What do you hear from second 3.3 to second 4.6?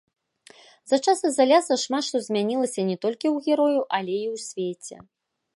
герояў, але і ў